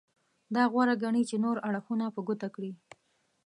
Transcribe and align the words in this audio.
دا 0.55 0.63
غوره 0.71 0.95
ګڼي 1.03 1.23
چې 1.29 1.35
نور 1.43 1.57
اړخونه 1.67 2.05
په 2.15 2.19
ګوته 2.27 2.47
کړي. 2.55 2.71